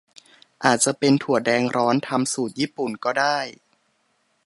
[0.63, 3.37] อาจจะเป็นถั่วแดงร้อนทำสูตรญี่ปุ่น ก็ได้